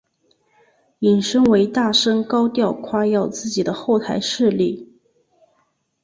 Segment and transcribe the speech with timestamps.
[1.01, 4.89] 引申为大声高调夸耀自己的后台势力。